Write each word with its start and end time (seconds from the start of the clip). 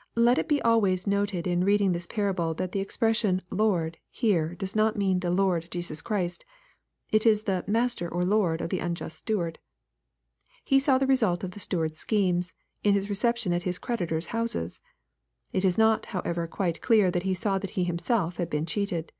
]Let 0.14 0.38
it 0.38 0.46
be 0.46 0.62
always 0.62 1.04
noted 1.04 1.48
in 1.48 1.64
reading 1.64 1.90
this 1.90 2.06
parable, 2.06 2.54
that 2.54 2.70
the 2.70 2.78
expression" 2.78 3.42
lord" 3.62 3.98
here, 4.08 4.54
does 4.54 4.76
not 4.76 4.94
mean 4.96 5.18
the 5.18 5.32
Lord 5.32 5.68
Jesus 5.68 6.00
Christ. 6.00 6.44
It 7.10 7.26
is 7.26 7.42
the" 7.42 7.64
master 7.66 8.08
or 8.08 8.22
lord" 8.22 8.60
of 8.60 8.70
the 8.70 8.78
unjust 8.78 9.18
steward. 9.18 9.58
He 10.62 10.78
saw 10.78 10.96
the 10.96 11.08
result 11.08 11.42
of 11.42 11.50
the 11.50 11.58
steward's 11.58 11.98
schemes, 11.98 12.54
in 12.84 12.94
his 12.94 13.08
reception 13.10 13.52
at 13.52 13.64
his 13.64 13.78
creditors' 13.78 14.26
houses. 14.26 14.80
It 15.52 15.64
is 15.64 15.76
not, 15.76 16.06
however, 16.06 16.46
quite 16.46 16.80
clear 16.80 17.10
that 17.10 17.24
he 17.24 17.34
saw 17.34 17.58
that 17.58 17.70
he 17.70 17.82
himself 17.82 18.36
had 18.36 18.48
been 18.48 18.66
cheated. 18.66 19.10